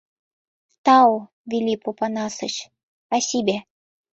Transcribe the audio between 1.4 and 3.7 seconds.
Вилип Опанасыч, пасибе.